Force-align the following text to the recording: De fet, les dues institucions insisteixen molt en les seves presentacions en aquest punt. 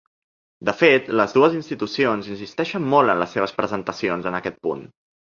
De 0.67 0.73
fet, 0.77 1.09
les 1.19 1.33
dues 1.35 1.57
institucions 1.57 2.29
insisteixen 2.35 2.87
molt 2.93 3.13
en 3.15 3.21
les 3.25 3.35
seves 3.37 3.53
presentacions 3.59 4.31
en 4.31 4.39
aquest 4.39 4.57
punt. 4.69 4.83